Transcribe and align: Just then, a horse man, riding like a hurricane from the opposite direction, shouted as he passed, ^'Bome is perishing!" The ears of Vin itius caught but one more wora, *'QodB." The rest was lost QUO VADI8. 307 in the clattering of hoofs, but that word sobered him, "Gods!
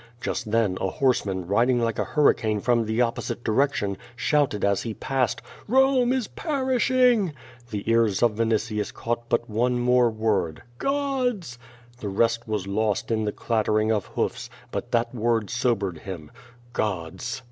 Just 0.19 0.49
then, 0.51 0.79
a 0.81 0.89
horse 0.89 1.27
man, 1.27 1.45
riding 1.45 1.79
like 1.79 1.99
a 1.99 2.03
hurricane 2.03 2.59
from 2.59 2.85
the 2.85 3.01
opposite 3.01 3.43
direction, 3.43 3.97
shouted 4.15 4.65
as 4.65 4.81
he 4.81 4.95
passed, 4.95 5.43
^'Bome 5.69 6.11
is 6.11 6.27
perishing!" 6.27 7.33
The 7.69 7.87
ears 7.87 8.23
of 8.23 8.31
Vin 8.31 8.49
itius 8.49 8.91
caught 8.91 9.29
but 9.29 9.47
one 9.47 9.77
more 9.77 10.09
wora, 10.11 10.61
*'QodB." 10.79 11.55
The 11.99 12.09
rest 12.09 12.47
was 12.47 12.65
lost 12.65 13.09
QUO 13.09 13.09
VADI8. 13.09 13.09
307 13.09 13.19
in 13.19 13.25
the 13.25 13.31
clattering 13.31 13.91
of 13.91 14.05
hoofs, 14.07 14.49
but 14.71 14.91
that 14.91 15.13
word 15.13 15.51
sobered 15.51 15.99
him, 15.99 16.31
"Gods! 16.73 17.39